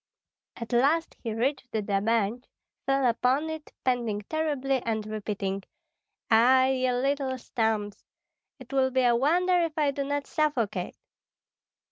[0.55, 2.45] At last he reached the bench,
[2.87, 5.61] fell upon it, panting terribly and repeating,
[6.31, 8.03] "Ah, ye little stumps!
[8.57, 10.97] It will be a wonder if I do not suffocate."